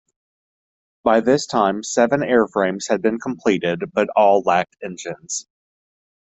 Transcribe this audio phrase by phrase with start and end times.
[1.03, 5.47] By this time seven airframes had been completed, but all lacked engines.